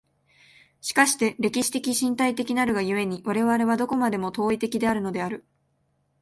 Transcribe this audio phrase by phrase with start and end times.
[0.81, 5.45] しかして歴史的身体的なるが故に、我々はどこまでも当為的であるのである。